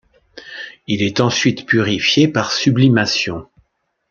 [0.87, 3.47] Il est ensuite purifié par sublimation.